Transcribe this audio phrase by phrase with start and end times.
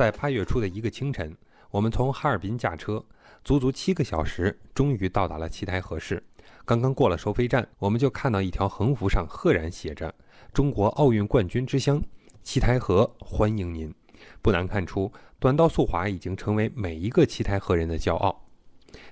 [0.00, 1.36] 在八月初的一个清晨，
[1.70, 3.04] 我们从哈尔滨驾车，
[3.44, 6.24] 足足七个小时，终于到达了七台河市。
[6.64, 10.14] 刚刚过了收费站，我们就看到一条横幅上赫然写着
[10.54, 12.02] “中国奥运冠军之乡，
[12.42, 13.94] 七台河欢迎您”。
[14.40, 18.46] 不难看出，短道速滑已经成为每一个七台河人的骄傲。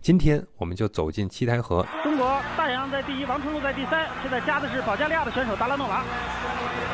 [0.01, 1.87] 今天，我们就走进七台河。
[2.03, 6.03] 中国大洋在第一，王春露在第三，现在加的是保加利亚的选手达拉诺娃。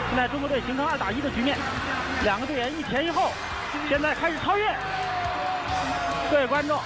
[0.08, 1.56] 现在中国队形成二打一的局面，
[2.24, 3.30] 两个队员一前一后，
[3.88, 4.64] 现在开始超越。
[6.30, 6.80] 各位观众，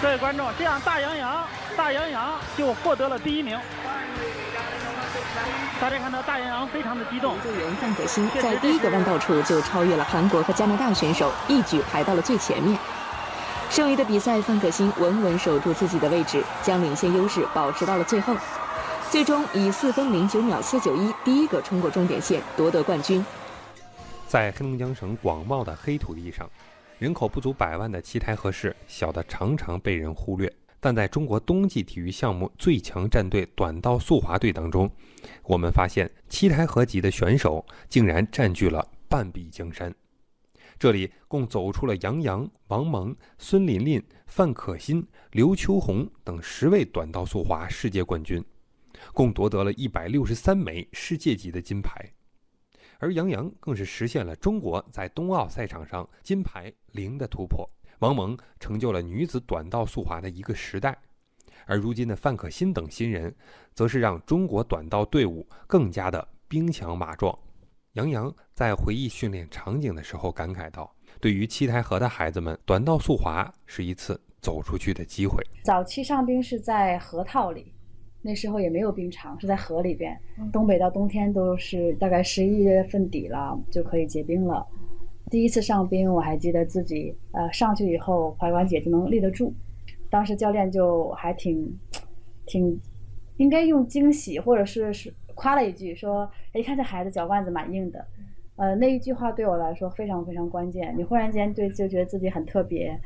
[0.00, 1.44] 各位观众，这样大洋洋，
[1.76, 3.58] 大洋洋就获得了第一名。
[5.78, 7.38] 大家看到大洋洋非常的激动。
[7.40, 12.78] 队员范可新在第一个弯道处就超越了韩国和加拿大选手，一举排到了最前面。
[13.68, 18.34] 剩余的比赛，范可新稳稳守住自己的位置，将领先优势保持到了最后，
[19.10, 23.24] 最终以四分零九秒四九一第一个冲过终点线，夺得冠军。
[24.28, 26.50] 在黑龙江省广袤的黑土地上，
[26.98, 30.52] 人口不足百万的七台河市小的常常被人忽略。
[30.80, 34.90] 但在中国冬季体育项目最强战队短道速滑队当中，
[35.44, 39.94] 我们发现七台河级的选手竟然占据了半壁江山。
[40.78, 48.44] 这里共走出了杨洋、王蒙、孙琳琳、范可新、刘秋红等十位短道速滑世界冠军，
[49.14, 52.12] 共夺得了一百六十三枚世界级的金牌。
[52.98, 57.68] 而杨洋更是实现了中国在冬奥赛场上金牌零的突破。
[58.00, 60.98] 王蒙成就了女子短道速滑的一个时代，
[61.66, 63.34] 而如今的范可新等新人，
[63.72, 67.36] 则是让中国短道队伍更加的兵强马壮。
[67.92, 75.42] 杨洋在回忆训练场景的时候感慨道：“对于七台河的孩子们，短道速滑是一次走出去的机会。
[75.64, 77.72] 早期上冰是在河套里，
[78.26, 80.18] 那时候也没有冰场，是在河里边。
[80.52, 84.66] 东北到冬天都是大概十一月份底了就可以结冰了。
[85.30, 89.54] 第一次上冰，我还记得自己呃上去以后踝关节就能立得住，
[90.10, 91.72] 当时教练就还挺
[92.46, 92.76] 挺
[93.36, 98.02] 应该用惊喜或者是是。”夸了一句，说：“哎，看这孩子脚腕子蛮硬的。”
[98.56, 100.94] 呃，那一句话对我来说非常非常关键。
[100.96, 102.98] 你忽然间对就觉得自己很特别，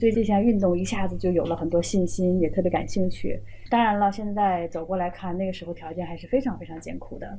[0.00, 3.40] 对这项运动一下子就有了很多信心，也特别感兴趣。
[3.70, 7.38] 当然了，现在走过来看，那个时候条件还是非常非常艰苦的。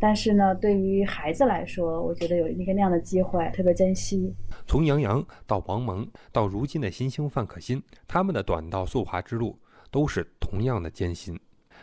[0.00, 4.34] 但是呢，对于孩子来说，我觉得有一个那样的机会，特别珍惜。
[4.66, 9.58] 从杨洋到王蒙，到如今的新星范可新，他们的短道速滑之路
[9.90, 11.38] 都是同样的艰辛。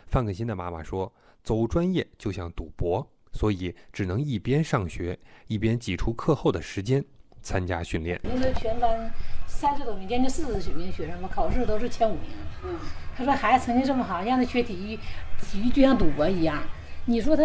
[0.06, 1.12] 范可新的妈妈说。
[1.42, 7.04] 走专业就像赌博，所以只能一边上学，一边挤出课后的时间
[7.42, 8.20] 参加训练。
[8.22, 9.12] 那个全班
[9.46, 12.30] 三十多名，将近四十名学生嘛，考试都是前五名。
[12.64, 12.76] 嗯，
[13.16, 14.98] 他说孩子成绩这么好，让他学体育，
[15.40, 16.62] 体育就像赌博一样。
[17.06, 17.42] 你说他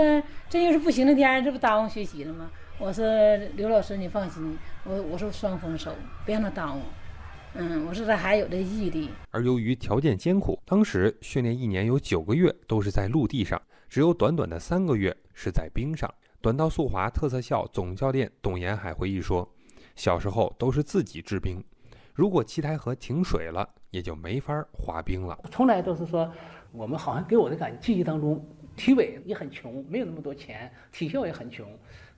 [0.50, 2.50] 这要是不行的天，这不耽误学习了吗？
[2.78, 3.06] 我说
[3.56, 6.81] 刘老师，你放心，我我说双丰收，别让他耽误。
[7.53, 9.09] 嗯，我说他还有这毅力。
[9.31, 13.62] 而由于条件艰苦，当时训练一年有九个月都是在陆地上。
[13.88, 16.13] 只有短短的三个月是在冰上。
[16.41, 19.50] 短道速滑特色校总教练董延海回忆说
[19.96, 21.63] ：“小时候都是自己制冰，
[22.13, 25.35] 如果七台河停水了，也就没法滑冰了。
[25.50, 26.31] 从来都是说，
[26.72, 31.67] 我们好像给我的感，记忆当中，体委也很穷，没有那么多钱，体校也很穷，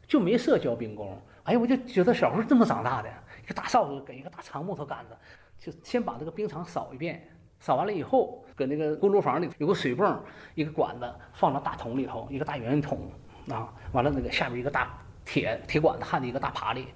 [0.06, 1.18] 就没设教冰工。
[1.44, 3.10] 哎呀，我就觉得小时候这么长大的，
[3.42, 5.16] 一个大扫帚跟一个大长木头杆子，
[5.58, 7.30] 就先把这个冰场扫一遍。”
[7.60, 10.20] 扫完了以后，搁那个锅炉房里有个水泵，
[10.56, 13.08] 一个管子放到大桶里头，一个大圆桶
[13.50, 16.88] 啊，完了那个下边一个大铁铁管子焊在一个大耙里，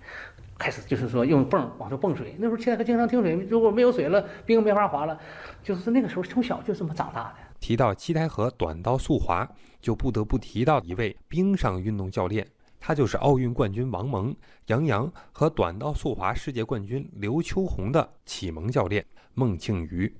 [0.57, 2.35] 开始就是说用泵往出泵水。
[2.39, 5.16] 那时候现在可经常停水，如果没有水了，冰没法滑了，
[5.61, 7.35] 就是那个时候从小就这么长大的。
[7.59, 9.47] 提到七台河短道速滑，
[9.79, 12.47] 就不得不提到一位冰上运动教练，
[12.79, 14.35] 他就是奥运冠军王蒙、
[14.66, 19.05] 杨洋和短道速滑世界冠军刘秋红的启蒙教练
[19.35, 20.11] 孟庆瑜。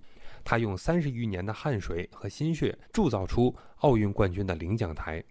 [0.44, 5.24] 他用三十余年的汗水和心血铸造出奥运冠军的领奖台，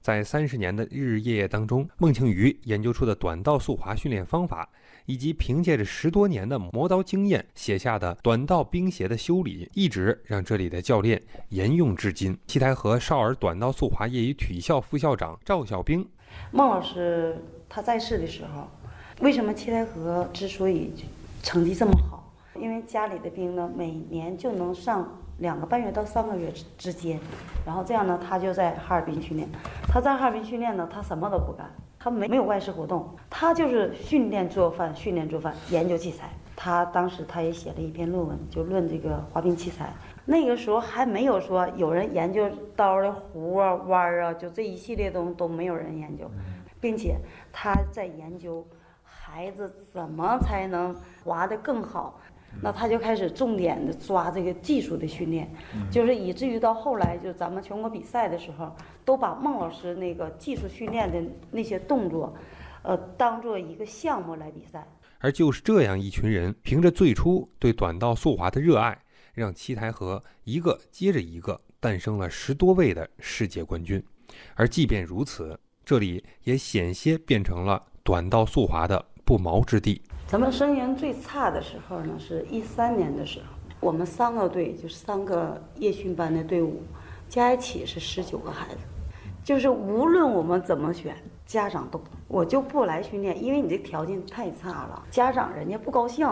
[0.00, 4.68] 在三十年的日日夜夜当中，孟庆瑜研究出的短道速滑训练方法，
[5.06, 12.38] 以及凭借着十多年的磨刀经验写下的短道冰鞋的修理，一直让这里的教练沿用至今。
[12.46, 16.06] 七台河少儿短道速滑业余体校副校长赵小兵，
[16.52, 18.68] 孟老师他在世的时候，
[19.20, 20.92] 为什么七台河之所以
[21.42, 22.05] 成绩这么好？
[22.60, 27.18] 因为家里的兵呢，每年就能上两个半月到三个月之间，
[27.64, 29.48] 然后这样呢，他就在哈尔滨训练。
[29.88, 36.30] 他在哈尔滨训练呢，他什么都不干，他没没有外事活动，他就是训练做饭，训练做饭，研究器材。
[36.54, 39.92] 他当时他也写了一篇论文，就论这个滑冰器材。
[40.24, 46.30] 那个时候还没有说有人研究刀的弧啊、弯儿啊，就这一系列东西都没有人研究，
[46.80, 47.18] 并且
[47.52, 48.66] 他在研究。
[49.28, 50.94] 孩子怎么才能
[51.24, 52.20] 滑得更好。
[52.62, 55.50] 那他就开始重点的抓这个技术的训练，
[55.90, 58.74] 就是以至于到后来，就咱们全国比赛的时候，
[59.04, 62.34] 都把孟老师那个技术训练的那些动作，
[62.82, 64.86] 呃，当做一个项目来比赛。
[65.18, 68.98] 而就是这样一群人，凭着最初对短道速滑的热爱，
[69.32, 74.02] 让七台河一个接着一个诞生了十多位的世界冠军。
[74.54, 80.02] 而即便如此，这里也险些变成了短道速滑的不毛之地。
[80.28, 83.46] 咱们生源最差的时候呢，是一三年的时候，
[83.78, 86.82] 我们三个队就是三个夜训班的队伍，
[87.28, 88.80] 加一起是十九个孩子，
[89.44, 96.28] 就是无论我们怎么选，家长都我就不来训练，因为你这条件太差了，家长人家不高兴。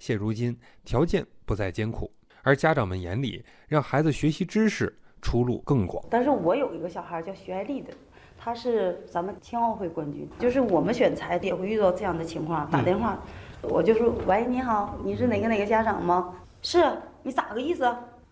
[0.00, 2.10] 现如今条件不再艰苦，
[2.42, 4.92] 而家长们眼里让孩子学习知识
[5.22, 6.04] 出路更广。
[6.10, 7.94] 但是我有一个小孩叫徐爱丽的。
[8.40, 13.18] 他是咱们青奥会冠军，就是我们选材也会遇到这样的情况，打电话，
[13.62, 16.36] 我就说喂，你好，你是哪个哪个家长吗？
[16.62, 16.82] 是，
[17.24, 17.84] 你咋个意思？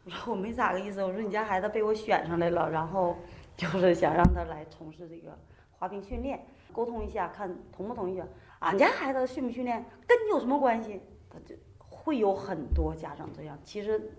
[0.04, 3.16] 我说我没咋个意思，我说你家孩子被我选上来了，然后
[3.56, 5.36] 就是想让他来从事这个
[5.72, 8.22] 滑冰训练，沟通一下看同不同意。
[8.60, 11.00] 俺家孩子训不训练跟你有什么关系？
[11.28, 11.56] 他就
[11.88, 14.12] 会有很多家长这样，其实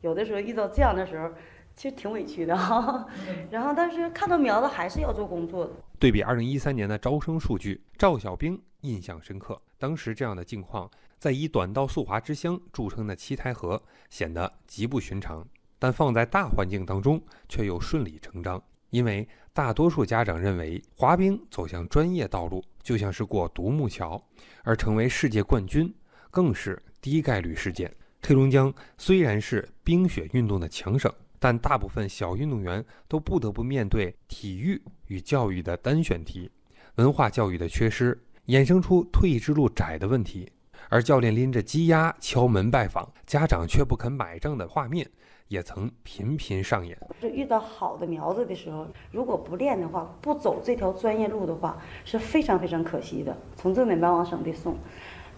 [0.00, 1.30] 有的时候遇到这样的时候。
[1.78, 3.06] 其实挺委屈的哈，
[3.52, 5.72] 然后但是看到苗子还是要做工作的。
[5.96, 9.62] 对比二零一三年的招生数据，赵小兵印象深刻。
[9.78, 10.90] 当时这样的境况，
[11.20, 13.80] 在以短道速滑之乡著称的七台河
[14.10, 15.46] 显得极不寻常，
[15.78, 18.60] 但放在大环境当中却又顺理成章。
[18.90, 24.20] 因为大多数家长认为，滑冰走向专业道路就像是过独木桥，
[24.64, 25.94] 而成为世界冠军
[26.28, 27.94] 更是低概率事件。
[28.26, 31.12] 黑龙江虽然是冰雪运动的强省。
[31.40, 36.50] 但大部分小运动员都不得不面对体育与教育的单选题，
[36.96, 40.50] 文化教育的缺失，衍生出退役之路窄的问题。
[40.88, 45.08] 而教练拎着鸡鸭敲门拜访，家长却不肯买账的画面，
[45.48, 46.98] 也曾频频上演。
[47.20, 53.36] 是遇到好的苗子的时候，如果不练的话，不走这条专业路的话，是非常非常可惜的。
[53.56, 54.76] 从重点班往省队送，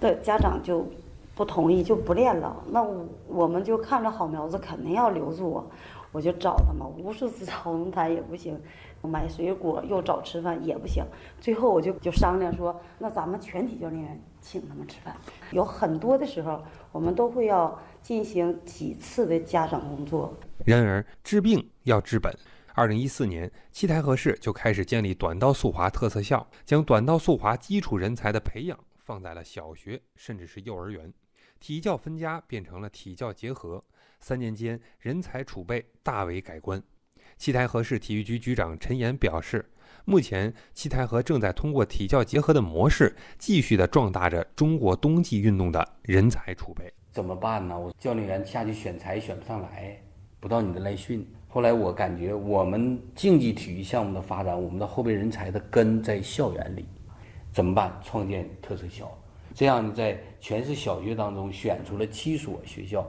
[0.00, 0.90] 的家长就。
[1.34, 2.82] 不同意就不练了，那
[3.26, 5.70] 我们就看着好苗子，肯定要留住我，
[6.12, 8.60] 我就找他嘛，无数次找龙台也不行，
[9.00, 11.04] 买水果又找吃饭也不行，
[11.40, 15.16] 最后我就就商量说，那咱们全体教练员请他们吃饭。
[15.52, 16.62] 有很多的时候，
[16.92, 20.34] 我们都会要进行几次的家长工作。
[20.66, 22.36] 然而治病要治本，
[22.74, 28.78] 二零一四年，七台河市就开始建立短道速滑特色校，将短道速滑基础人才的培养
[29.10, 31.12] 放在了小学甚至是幼儿园。
[31.58, 33.82] 体教分家变成了体教结合，
[34.20, 36.80] 三年间人才储备大为改观。
[37.36, 39.68] 七台河市体育局局长陈岩表示，
[40.04, 46.84] 目前七台河正在通过体教结合的模式，继续的壮大着中国冬季运动的人才储备。
[47.10, 47.76] 怎么办呢？
[47.76, 50.00] 我教练员下去选材选不上来，
[50.38, 51.28] 不到你的来训。
[51.48, 56.86] 后来我感觉，我们竞技体育项目的发展，我们的后备人才的根在校园里。
[57.52, 57.98] 怎么办？
[58.02, 59.10] 创建特色校。
[59.52, 63.04] 这样呢，在全市小学当中选出了七所学校，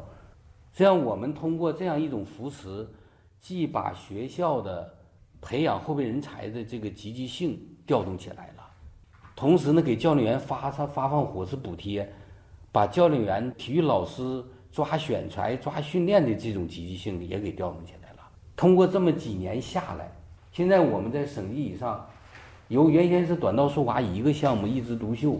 [0.74, 2.90] 这样我们通过这样一种扶持，
[3.40, 4.92] 既把学校的
[5.40, 8.68] 培养后备人才的这个积极性调动起来了，
[9.36, 12.12] 同时呢，给教练员发发发放伙食补贴，
[12.72, 18.28] 把教练员、体育老师抓选材、抓训练的这种积极性也给调动起来了。
[18.56, 20.12] 通过这么几年下来，
[20.52, 22.10] 现在我们在省级以上，
[22.72, 25.38] 由原先是短道速滑一个项目一枝独秀。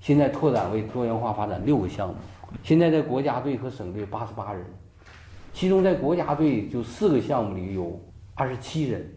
[0.00, 2.16] 现在拓展为多元化发展六个项目，
[2.64, 4.66] 现在在国家队和省队八十八人，
[5.52, 8.00] 其中在国家队就四个项目里有
[8.34, 9.08] 二十七人，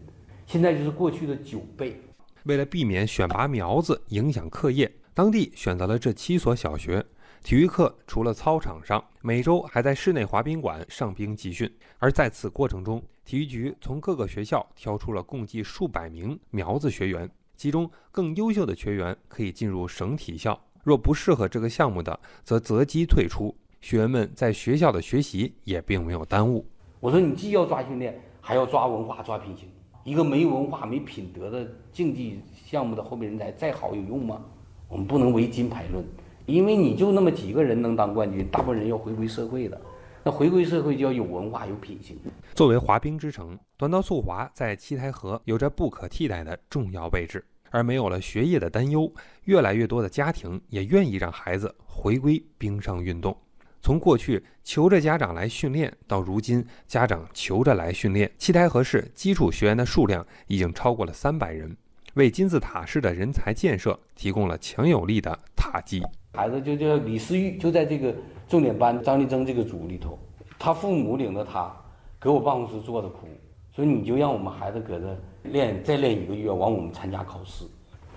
[0.46, 2.00] 现在就是过去的九倍。
[2.44, 7.04] 为了避免选拔苗子影响课业，当地选择了这七所小学。
[7.42, 11.68] 体育课除了操场上，每周还在室内滑冰馆上冰集训。
[11.98, 17.28] 而在此过程中，体育局从各个学校挑出了共计数百名苗子学员，
[17.60, 20.58] 其中更优秀的学员可以进入省体校。
[20.82, 23.54] 若不适合这个项目的，则择机退出。
[23.82, 26.64] 学员们在学校的学习也并没有耽误。
[27.00, 29.68] 我说，你既要抓训练，还要抓文化、抓品行。
[30.04, 34.40] 一个没文化、没品德的竞技项目的后备人才再好有用吗？
[34.88, 36.02] 我们不能唯金牌论，
[36.46, 39.78] 因为你就那么几个人能当冠军，大部分人要回归社会的。
[40.22, 42.18] 那回归社会就要有文化、有品行。
[42.54, 47.44] 作为滑冰之城，短道速滑在七台河有着不可替代的重要位置。
[47.72, 49.12] 而没有了学业的担忧，
[49.44, 53.36] 越来越多的家庭也愿意让孩子回归冰上运动。
[53.80, 61.76] 从过去求着家长来训练，到如今家长求着来训练，七台河市基础学员的数量已经超过了三百人。
[62.14, 66.02] 为金字塔式的人才建设提供了强有力的塔基。
[66.32, 68.14] 孩子就叫李思玉，就在这个
[68.48, 70.18] 重点班张立增这个组里头，
[70.58, 71.74] 他父母领着他
[72.20, 73.26] 给我办公室坐着哭，
[73.74, 75.16] 说你就让我们孩子搁这
[75.50, 77.64] 练，再练一个月，完我们参加考试，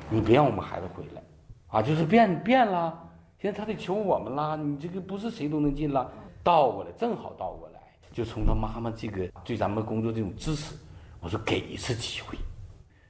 [0.10, 1.24] 你别让我们孩子回来，
[1.67, 2.98] 啊，就是变变了，
[3.39, 6.12] 现在他得求我们了，你这个不是谁都能进了，
[6.43, 7.79] 倒过来正好倒过来，
[8.12, 10.75] 就从他妈妈这个对咱们工作这种支持，
[11.20, 12.38] 我说给一次机会。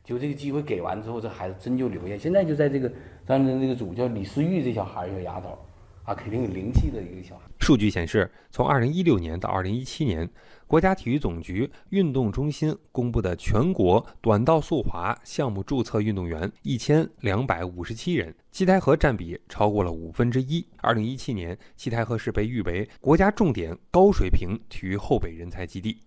[0.03, 2.17] 就这个机会给完之后，这孩子真就留下。
[2.17, 2.91] 现在就在这个
[3.25, 5.57] 咱们这个组叫李思玉这小孩儿小丫头，
[6.03, 7.41] 啊，肯定有灵气的一个小孩。
[7.59, 10.29] 数据显示，从2016年到2017年，
[10.67, 20.67] 国家体育总局运动中心公布的全国短道速滑项目注册运动员1257人，七台河占比超过了五分之一。
[20.81, 25.99] 2017年，七台河市被誉为国家重点高水平体育后备人才基地。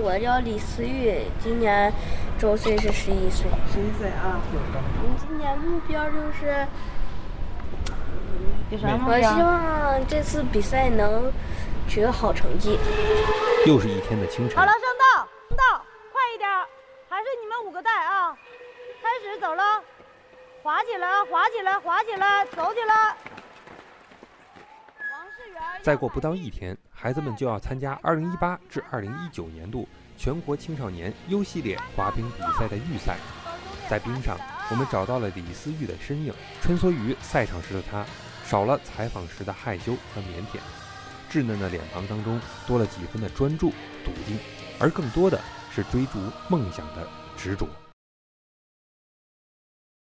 [0.00, 1.92] 我叫李思玉，今年
[2.38, 3.46] 周岁是十一岁。
[3.72, 4.38] 十一岁啊！
[5.02, 6.66] 你今年目标就是，
[8.70, 9.24] 有啥目我希？
[9.24, 11.32] 望这次比赛能
[11.88, 12.78] 取得好成绩。
[13.66, 16.48] 又是一天的清晨好，了，上道，上道，快一点，
[17.08, 18.36] 还是你们五个带啊！
[19.02, 19.82] 开始走了，
[20.62, 23.16] 滑起来啊，滑起来，滑起来，走起来。
[25.82, 33.16] 再过不到一天，孩子们就要参加2018至2019年度全国青少年 U 系列滑冰比赛的预赛。
[33.88, 34.36] 在冰上，
[34.70, 36.34] 我们找到了李思玉的身影。
[36.60, 38.04] 穿梭于赛场时的她，
[38.44, 40.58] 少了采访时的害羞和腼腆，
[41.30, 43.70] 稚嫩的脸庞当中多了几分的专注、
[44.04, 44.38] 笃定，
[44.78, 45.40] 而更多的
[45.74, 47.66] 是追逐梦想的执着。